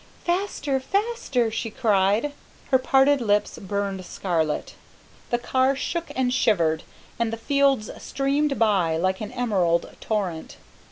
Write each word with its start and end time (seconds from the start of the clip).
"Faster! 0.23 0.79
faster!" 0.79 1.51
she 1.51 1.69
cried. 1.69 2.33
Her 2.71 2.79
parted 2.79 3.21
lips 3.21 3.59
burned 3.59 4.03
scarlet. 4.03 4.73
The 5.29 5.37
car 5.37 5.75
shook 5.75 6.11
and 6.15 6.33
shivered, 6.33 6.81
and 7.19 7.31
the 7.31 7.37
fields 7.37 7.87
streamed 8.01 8.57
by 8.57 8.97
like 8.97 9.21
an 9.21 9.31
emerald 9.31 9.95
torrent. 10.01 10.57